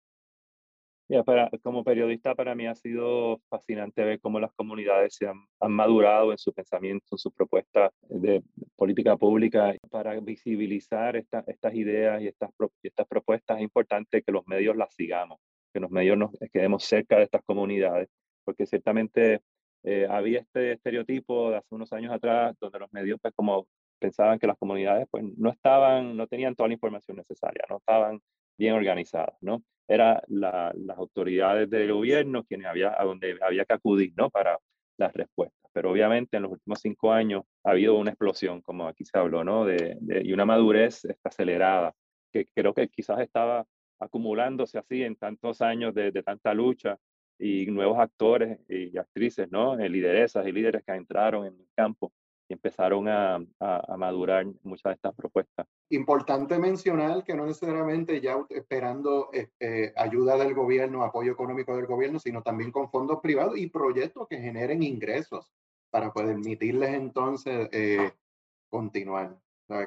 [1.25, 5.71] para, como periodista para mí ha sido fascinante ver cómo las comunidades se han, han
[5.71, 8.43] madurado en su pensamiento, en su propuesta de
[8.75, 12.51] política pública para visibilizar estas ideas y estas,
[12.83, 13.57] estas propuestas.
[13.57, 15.39] Es importante que los medios las sigamos,
[15.73, 18.09] que los medios nos quedemos cerca de estas comunidades,
[18.43, 19.41] porque ciertamente
[19.83, 23.67] eh, había este estereotipo de hace unos años atrás donde los medios pues como
[23.99, 28.19] pensaban que las comunidades pues no estaban, no tenían toda la información necesaria, no estaban
[28.57, 29.63] bien organizadas, ¿no?
[29.87, 34.29] Eran las autoridades del gobierno quienes había, a donde había que acudir, ¿no?
[34.29, 34.57] Para
[34.97, 35.71] las respuestas.
[35.73, 39.43] Pero obviamente en los últimos cinco años ha habido una explosión, como aquí se habló,
[39.43, 39.65] ¿no?
[39.65, 41.93] De, y una madurez acelerada,
[42.31, 43.65] que creo que quizás estaba
[43.99, 46.97] acumulándose así en tantos años de, tanta lucha
[47.39, 49.79] y nuevos actores y actrices, ¿no?
[49.79, 52.11] Eh, lideresas y líderes que entraron en el campo
[52.49, 53.39] y empezaron a,
[53.97, 55.67] madurar muchas de estas propuestas.
[55.89, 62.19] Importante mencionar que no necesariamente ya esperando eh, ayuda del gobierno, apoyo económico del gobierno,
[62.19, 65.51] sino también con fondos privados y proyectos que generen ingresos
[65.89, 68.11] para permitirles entonces eh,
[68.69, 69.37] continuar.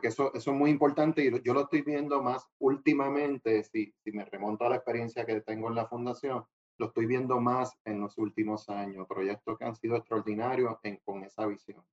[0.02, 4.12] que eso, eso es muy importante y yo lo estoy viendo más últimamente, si, si
[4.12, 6.44] me remonto a la experiencia que tengo en la fundación,
[6.78, 11.22] lo estoy viendo más en los últimos años, proyectos que han sido extraordinarios en, con
[11.24, 11.84] esa visión.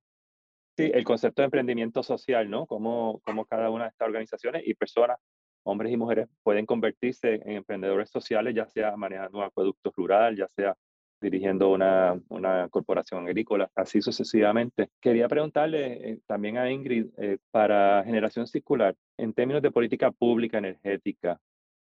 [0.78, 2.64] Sí, el concepto de emprendimiento social, ¿no?
[2.64, 5.18] Cómo, cómo cada una de estas organizaciones y personas,
[5.64, 10.46] hombres y mujeres, pueden convertirse en emprendedores sociales, ya sea manejando un acueducto rural, ya
[10.46, 10.76] sea
[11.20, 14.90] dirigiendo una, una corporación agrícola, así sucesivamente.
[15.00, 20.58] Quería preguntarle eh, también a Ingrid, eh, para generación circular, en términos de política pública
[20.58, 21.40] energética,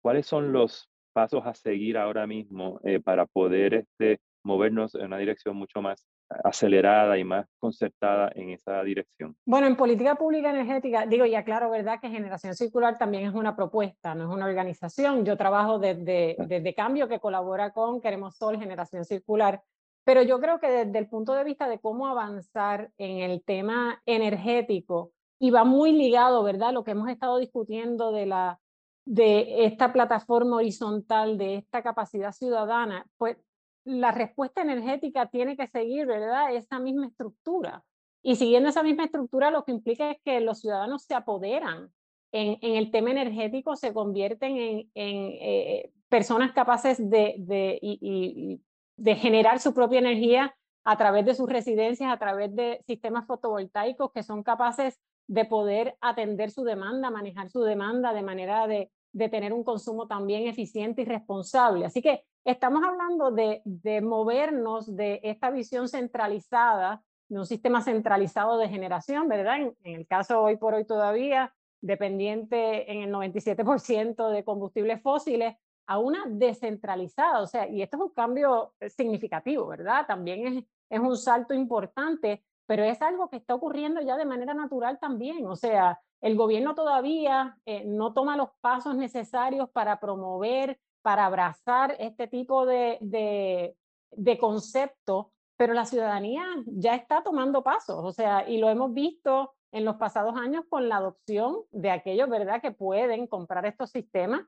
[0.03, 5.18] ¿cuáles son los pasos a seguir ahora mismo eh, para poder este, movernos en una
[5.18, 6.05] dirección mucho más
[6.45, 9.37] acelerada y más concertada en esa dirección.
[9.45, 12.01] Bueno, en política pública energética, digo ya claro, ¿verdad?
[12.01, 15.25] Que Generación Circular también es una propuesta, no es una organización.
[15.25, 19.62] Yo trabajo desde, desde Cambio, que colabora con Queremos Sol, Generación Circular,
[20.05, 24.01] pero yo creo que desde el punto de vista de cómo avanzar en el tema
[24.07, 26.73] energético, y va muy ligado, ¿verdad?
[26.73, 28.61] Lo que hemos estado discutiendo de la
[29.05, 33.37] de esta plataforma horizontal, de esta capacidad ciudadana, pues
[33.85, 36.55] la respuesta energética tiene que seguir, ¿verdad?
[36.55, 37.85] Esa misma estructura.
[38.23, 41.90] Y siguiendo esa misma estructura, lo que implica es que los ciudadanos se apoderan
[42.31, 48.61] en, el tema energético, se convierten en, eh, personas capaces de, de,
[48.97, 54.12] de generar su propia energía a través de sus residencias, a través de sistemas fotovoltaicos
[54.12, 59.29] que son capaces de poder atender su demanda, manejar su demanda de manera de, de
[59.29, 61.85] tener un consumo también eficiente y responsable.
[61.85, 68.59] Así que estamos hablando de, de movernos de esta visión centralizada, de un sistema centralizado
[68.59, 69.59] de generación, ¿verdad?
[69.61, 75.98] En, el caso hoy por hoy todavía, dependiente en el 97% de combustibles fósiles, a
[75.98, 77.40] una descentralizada.
[77.40, 80.07] O sea, y esto es un cambio significativo, ¿verdad?
[80.07, 84.55] También es, es un salto importante, pero es algo que está ocurriendo ya de manera
[84.55, 85.46] natural también.
[85.46, 91.96] O sea, el gobierno todavía eh, no toma los pasos necesarios para promover, para abrazar
[91.98, 93.77] este tipo de, de,
[94.12, 99.55] de concepto, pero la ciudadanía ya está tomando pasos, o sea, y lo hemos visto
[99.72, 104.42] en los pasados años con la adopción de aquellos, ¿verdad?, que pueden comprar estos sistemas,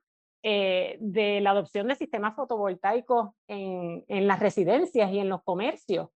[0.47, 6.11] eh, de la adopción de sistemas fotovoltaicos en, en, las residencias y en los comercios.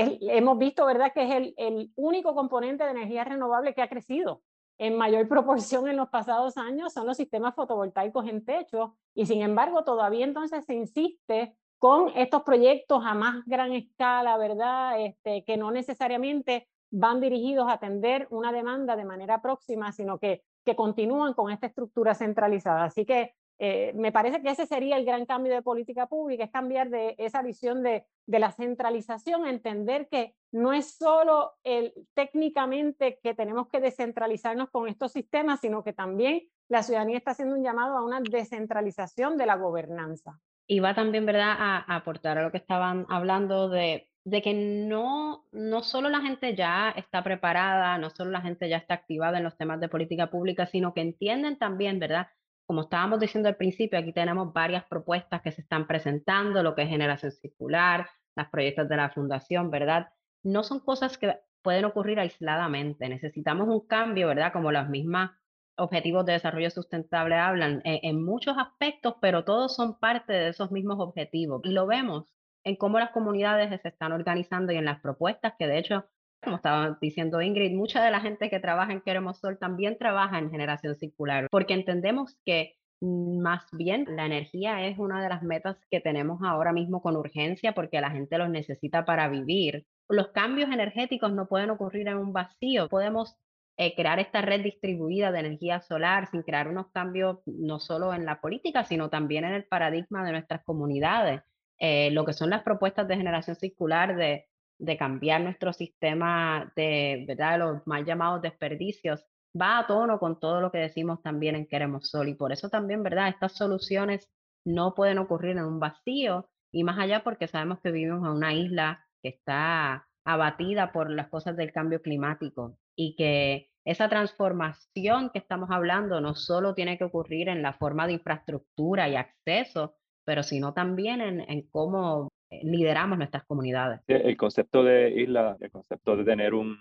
[0.00, 4.42] Hemos visto, ¿verdad?, que es el, el único componente de energía renovable que ha crecido
[4.78, 9.42] en mayor proporción en los pasados años son los sistemas fotovoltaicos en techo y sin
[9.42, 14.98] embargo todavía entonces se insiste con estos proyectos a más gran escala, ¿verdad?
[15.04, 20.42] Este, que no necesariamente van dirigidos a atender una demanda de manera próxima, sino que,
[20.64, 22.84] que continúan con esta estructura centralizada.
[22.84, 26.50] Así que eh, me parece que ese sería el gran cambio de política pública, es
[26.50, 33.20] cambiar de esa visión de, de la centralización, entender que no es solo el, técnicamente
[33.22, 37.62] que tenemos que descentralizarnos con estos sistemas, sino que también la ciudadanía está haciendo un
[37.62, 40.40] llamado a una descentralización de la gobernanza.
[40.66, 45.44] Y va también, ¿verdad?, a, aportar a lo que estaban hablando de, de que no,
[45.52, 49.44] no solo la gente ya está preparada, no solo la gente ya está activada en
[49.44, 52.26] los temas de política pública, sino que entienden también, ¿verdad?,
[52.66, 56.82] como estábamos diciendo al principio, aquí tenemos varias propuestas que se están presentando, lo que
[56.82, 60.08] es generación circular, las proyectos de la fundación, ¿verdad?
[60.42, 63.08] No son cosas que pueden ocurrir aisladamente.
[63.08, 64.52] Necesitamos un cambio, ¿verdad?
[64.52, 65.30] Como los mismos
[65.76, 70.70] objetivos de desarrollo sustentable hablan eh, en muchos aspectos, pero todos son parte de esos
[70.70, 71.60] mismos objetivos.
[71.64, 72.32] Y lo vemos
[72.64, 76.06] en cómo las comunidades se están organizando y en las propuestas que de hecho
[76.42, 80.38] como estaba diciendo Ingrid, mucha de la gente que trabaja en Queremos Sol también trabaja
[80.38, 85.76] en generación circular, porque entendemos que más bien la energía es una de las metas
[85.90, 89.86] que tenemos ahora mismo con urgencia porque la gente los necesita para vivir.
[90.08, 92.88] Los cambios energéticos no pueden ocurrir en un vacío.
[92.88, 93.36] Podemos
[93.76, 98.24] eh, crear esta red distribuida de energía solar sin crear unos cambios no solo en
[98.24, 101.42] la política, sino también en el paradigma de nuestras comunidades.
[101.78, 104.46] Eh, lo que son las propuestas de generación circular de
[104.78, 107.58] de cambiar nuestro sistema de, ¿verdad?
[107.58, 109.24] los mal llamados desperdicios,
[109.60, 112.28] va a tono con todo lo que decimos también en Queremos Sol.
[112.28, 113.28] Y por eso también, ¿verdad?
[113.28, 114.30] Estas soluciones
[114.64, 118.52] no pueden ocurrir en un vacío y más allá porque sabemos que vivimos en una
[118.52, 125.38] isla que está abatida por las cosas del cambio climático y que esa transformación que
[125.38, 130.42] estamos hablando no solo tiene que ocurrir en la forma de infraestructura y acceso, pero
[130.42, 134.00] sino también en, cómo eh, lideramos nuestras comunidades.
[134.06, 136.76] El concepto de isla, el concepto de tener un,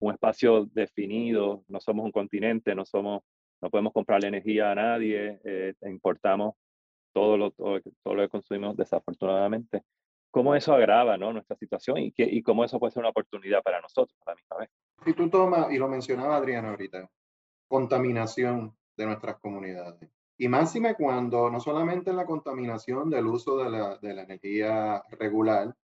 [0.00, 3.22] un espacio definido, no somos un continente, no somos,
[3.60, 6.54] no podemos comprarle energía a nadie, eh, importamos
[7.12, 9.82] todo lo, todo, todo, lo que consumimos desafortunadamente.
[10.30, 11.32] ¿Cómo eso agrava ¿no?
[11.32, 14.36] nuestra situación y, que, y cómo eso puede ser una oportunidad para nosotros a la
[14.36, 14.70] misma vez?
[15.04, 17.10] Si tú tomas, y lo mencionaba Adriana ahorita,
[17.68, 20.08] contaminación de nuestras comunidades.
[20.40, 25.76] Y máxime cuando no solamente la contaminación del uso de la, de la energía regular,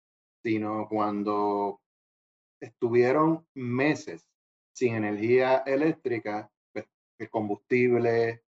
[0.42, 1.83] sino cuando
[2.59, 4.27] estuvieron meses
[4.73, 6.87] sin energía eléctrica, pues,
[7.19, 8.45] el combustible,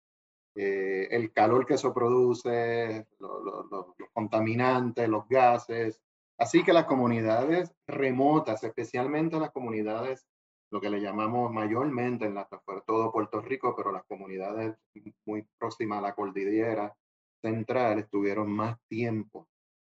[0.55, 6.01] eh, el calor que eso produce, los contaminantes, los gases.
[6.38, 10.25] Así que las comunidades remotas, especialmente las comunidades,
[10.70, 12.48] lo que le llamamos mayormente en la,
[12.87, 14.74] todo Puerto Rico, pero las comunidades
[15.24, 16.94] muy próximas a la cordillera
[17.40, 19.48] central estuvieron más tiempo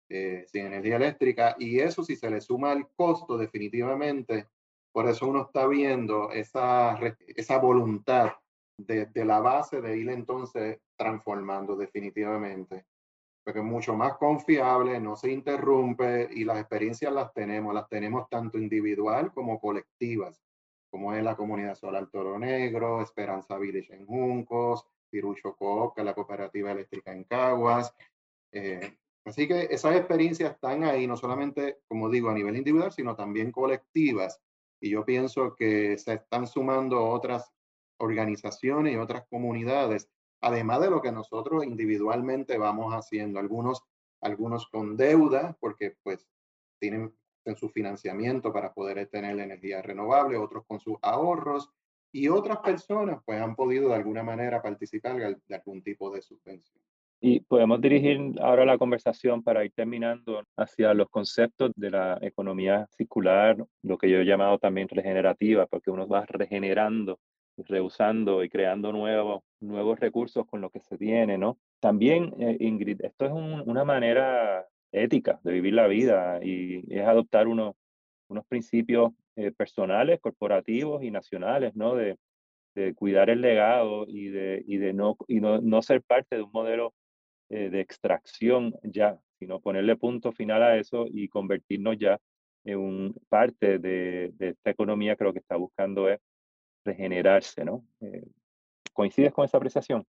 [0.09, 4.49] eh, sin energía eléctrica y eso si se le suma el costo definitivamente,
[4.93, 8.33] por eso uno está viendo esa, esa voluntad
[8.77, 12.85] de, la base de ir entonces transformando definitivamente.
[13.45, 18.29] Porque es mucho más confiable, no se interrumpe y las experiencias las tenemos, las tenemos
[18.29, 20.42] tanto individual como colectivas,
[20.93, 26.05] como es la comunidad solar Toro Negro, Esperanza Village en Juncos, Pirucho Coop, que es
[26.05, 27.95] la cooperativa eléctrica en Caguas.
[28.53, 33.17] Eh, así que esas experiencias están ahí, no solamente, como digo, a nivel individual, sino
[33.17, 34.39] también colectivas.
[34.83, 37.51] Y yo pienso que se están sumando otras
[37.99, 40.11] organizaciones y otras comunidades,
[40.43, 43.41] además de lo que nosotros individualmente vamos haciendo.
[43.41, 43.83] Algunos,
[44.21, 46.29] algunos con deuda, porque pues
[46.79, 51.71] tienen en su financiamiento para poder tener energía renovable, otros con sus ahorros
[52.13, 56.83] y otras personas pues han podido de alguna manera participar de algún tipo de subvención.
[57.25, 62.89] Y podemos dirigir ahora la conversación para ir terminando hacia los conceptos de la economía
[62.97, 67.21] circular, lo que yo he llamado también regenerativa, porque uno va regenerando
[67.57, 71.59] reusando y creando nuevos, nuevos recursos con lo que se tiene, ¿no?
[71.81, 77.49] También, eh, Ingrid, esto es una manera ética de vivir la vida y es adoptar
[77.49, 77.75] unos,
[78.29, 81.95] unos principios eh, personales, corporativos y nacionales, ¿no?
[81.95, 82.19] De,
[82.75, 86.43] de, cuidar el legado y de, y de no, y no, no ser parte de
[86.43, 86.95] un modelo
[87.49, 92.19] eh, de extracción ya, sino ponerle punto final a eso y convertirnos ya
[92.65, 96.21] en un parte de, de esta economía que lo que está buscando es
[96.85, 97.85] regenerarse, ¿no?
[98.01, 98.25] Eh,
[98.93, 100.05] ¿Coincides con esa apreciación?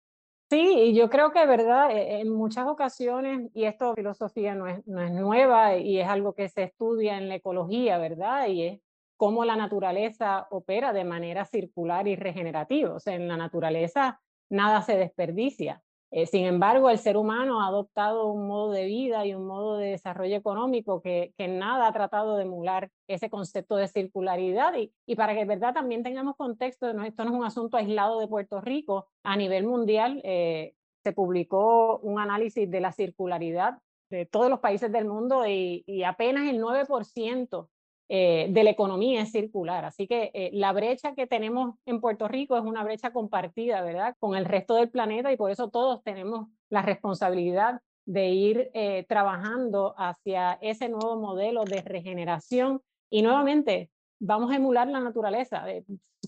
[0.52, 1.90] Sí, yo creo que, ¿verdad?
[1.96, 6.34] E, en muchas ocasiones, y esto filosofía no es, no es nueva y es algo
[6.34, 8.48] que se estudia en la ecología, ¿verdad?
[8.48, 8.80] Y es
[9.16, 12.92] cómo la naturaleza opera de manera circular y regenerativa.
[12.94, 15.82] O sea, en la naturaleza nada se desperdicia.
[16.14, 19.78] Eh, sin embargo, el ser humano ha adoptado un modo de vida y un modo
[19.78, 24.74] de desarrollo económico que, que nada ha tratado de emular ese concepto de circularidad.
[25.06, 28.20] Y, para que de verdad también tengamos contexto, no, esto no es un asunto aislado
[28.20, 29.08] de Puerto Rico.
[29.22, 33.78] A nivel mundial eh, se publicó un análisis de la circularidad
[34.10, 37.68] de todos los países del mundo y apenas el 9%
[38.08, 39.84] eh, de la economía circular.
[39.86, 44.16] Así que eh, la brecha que tenemos en Puerto Rico es una brecha compartida, ¿verdad?,
[44.18, 49.06] con el resto del planeta y por eso todos tenemos la responsabilidad de ir eh,
[49.08, 52.82] trabajando hacia ese nuevo modelo de regeneración.
[53.08, 55.64] Y nuevamente, vamos a emular la naturaleza,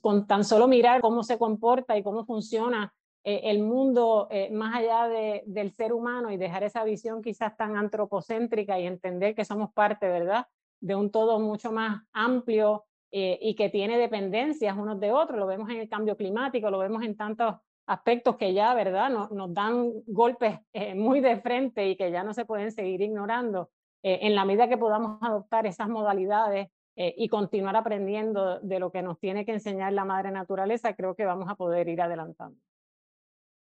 [0.00, 5.08] con tan solo mirar cómo se comporta y cómo funciona el mundo más allá
[5.46, 10.08] del ser humano y dejar esa visión quizás tan antropocéntrica y entender que somos parte,
[10.08, 10.46] ¿verdad?,
[10.84, 15.38] de un todo mucho más amplio eh, y que tiene dependencias unos de otros.
[15.38, 19.54] Lo vemos en el cambio climático, lo vemos en tantos aspectos que ya, ¿verdad?, nos,
[19.54, 23.70] dan golpes eh, muy de frente y que ya no se pueden seguir ignorando.
[24.02, 29.02] Eh, en la medida que podamos adoptar esas modalidades y continuar aprendiendo de lo que
[29.02, 32.56] nos tiene que enseñar la madre naturaleza, creo que vamos a poder ir adelantando.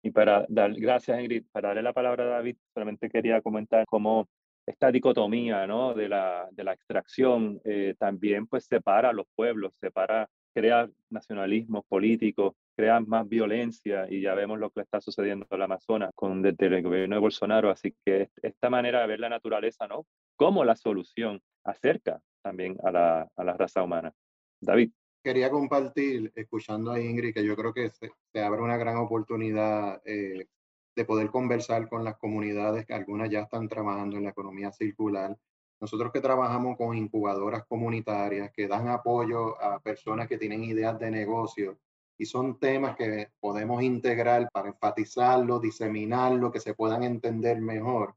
[0.03, 4.27] Y para dar, gracias Ingrid, para darle la palabra a David, solamente quería comentar cómo
[4.65, 5.93] esta dicotomía ¿no?
[5.93, 11.83] de, la, de la extracción eh, también pues separa a los pueblos, separa, crea nacionalismo
[11.83, 16.41] político, crea más violencia y ya vemos lo que está sucediendo en el Amazonas con
[16.41, 20.05] desde el gobierno de Bolsonaro, así que esta manera de ver la naturaleza ¿no?
[20.35, 24.13] como la solución acerca también a la, a la raza humana.
[24.59, 24.91] David.
[25.23, 28.11] Quería compartir, escuchando a Ingrid, que yo creo que se,
[28.41, 30.47] abre una gran oportunidad eh,
[30.95, 35.37] de poder conversar con las comunidades, que algunas ya están trabajando en la economía circular.
[35.79, 41.11] nosotros que trabajamos con incubadoras comunitarias que dan apoyo a personas que tienen ideas de
[41.11, 41.77] negocio
[42.17, 48.15] y son temas que podemos integrar para enfatizarlo, diseminarlo, que se puedan entender mejor.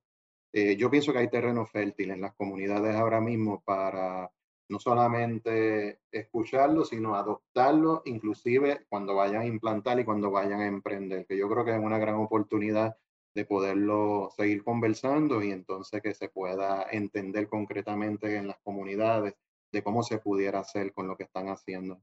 [0.52, 4.30] Eh, yo pienso que hay terreno fértil en las comunidades ahora mismo para
[4.68, 11.26] no solamente escucharlo, sino adoptarlo, inclusive cuando vayan a implantar y cuando vayan a emprender,
[11.26, 12.96] que yo creo que es una gran oportunidad
[13.34, 19.34] de poderlo seguir conversando y entonces que se pueda entender concretamente en las comunidades
[19.72, 22.00] de cómo se pudiera hacer con lo que están haciendo.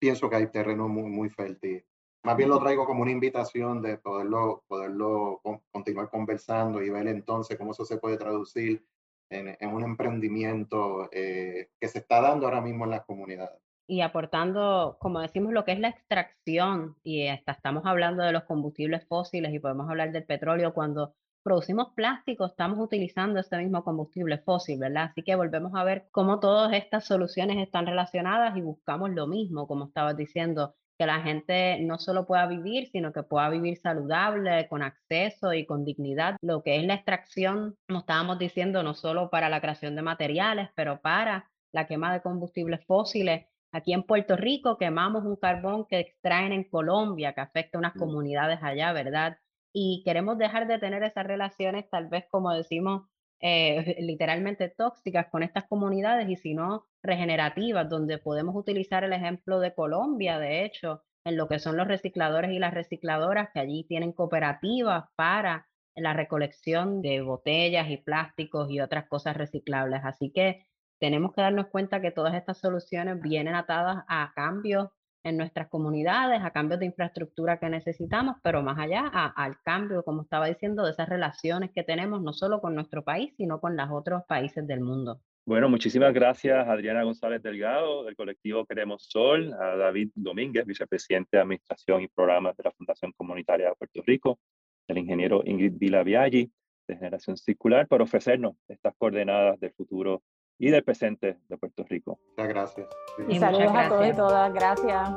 [0.00, 1.84] Pienso que hay terreno muy, muy fértil.
[2.24, 5.40] Más bien lo traigo como una invitación de poderlo, poderlo
[5.70, 8.84] continuar conversando y ver entonces cómo eso se puede traducir
[9.32, 13.60] en, un emprendimiento eh, que se está dando ahora mismo en las comunidades.
[13.86, 18.44] Y aportando, como decimos, lo que es la extracción, y hasta estamos hablando de los
[18.44, 24.38] combustibles fósiles y podemos hablar del petróleo, cuando producimos plástico estamos utilizando ese mismo combustible
[24.38, 25.10] fósil, ¿verdad?
[25.10, 29.66] Así que volvemos a ver cómo todas estas soluciones están relacionadas y buscamos lo mismo,
[29.66, 34.68] como estabas diciendo, que la gente no solo pueda vivir, sino que pueda vivir saludable,
[34.68, 36.36] con acceso y con dignidad.
[36.40, 40.68] Lo que es la extracción, como estábamos diciendo, no solo para la creación de materiales,
[40.76, 43.46] pero para la quema de combustibles fósiles.
[43.72, 47.96] Aquí en Puerto Rico quemamos un carbón que extraen en Colombia, que afecta a unas
[47.96, 47.98] mm.
[47.98, 49.38] comunidades allá, ¿verdad?
[49.72, 53.08] Y queremos dejar de tener esas relaciones, tal vez como decimos,
[53.42, 59.58] eh, literalmente tóxicas con estas comunidades y si no regenerativas, donde podemos utilizar el ejemplo
[59.58, 63.84] de Colombia, de hecho, en lo que son los recicladores y las recicladoras, que allí
[63.88, 70.00] tienen cooperativas para la recolección de botellas y plásticos y otras cosas reciclables.
[70.04, 70.66] Así que
[71.00, 74.88] tenemos que darnos cuenta que todas estas soluciones vienen atadas a cambios
[75.24, 80.22] en nuestras comunidades, a cambios de infraestructura que necesitamos, pero más allá al cambio, como
[80.22, 83.88] estaba diciendo, de esas relaciones que tenemos no solo con nuestro país, sino con los
[83.90, 85.20] otros países del mundo.
[85.44, 91.42] Bueno, muchísimas gracias Adriana González Delgado del colectivo Queremos Sol, a David Domínguez, vicepresidente de
[91.42, 94.38] Administración y Programas de la Fundación Comunitaria de Puerto Rico,
[94.86, 96.52] el ingeniero Ingrid Vila Viaggi
[96.86, 100.22] de Generación Circular, por ofrecernos estas coordenadas del futuro
[100.62, 102.20] y del presente de Puerto Rico.
[102.36, 102.86] Muchas gracias.
[103.28, 104.54] Y, saludos a todos y todas.
[104.54, 105.10] Gracias.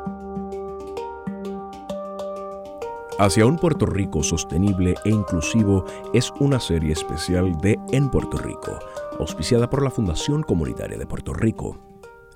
[3.20, 5.86] Hacia un Puerto Rico sostenible e inclusivo
[6.16, 8.80] es una serie especial de En Puerto Rico,
[9.20, 11.78] auspiciada por la Fundación Comunitaria de Puerto Rico.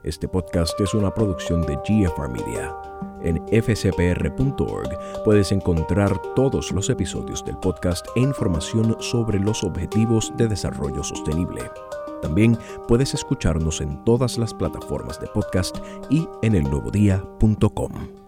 [0.03, 2.77] Este podcast es una producción de GFR Media.
[3.23, 10.47] En fcpr.org puedes encontrar todos los episodios del podcast e información sobre los objetivos de
[10.47, 11.63] desarrollo sostenible.
[12.21, 12.57] También
[12.87, 15.77] puedes escucharnos en todas las plataformas de podcast
[16.09, 18.18] y en elnuevodía.com.